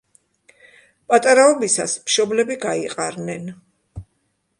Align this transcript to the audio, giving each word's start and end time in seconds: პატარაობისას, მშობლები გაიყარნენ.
პატარაობისას, 1.11 1.93
მშობლები 2.07 2.57
გაიყარნენ. 2.65 3.47